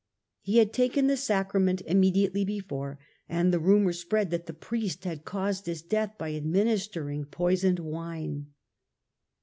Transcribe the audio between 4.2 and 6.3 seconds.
that the Priest had caused his death